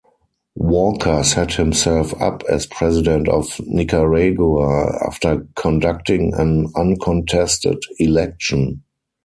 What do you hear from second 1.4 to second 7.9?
himself up as President of Nicaragua, after conducting an uncontested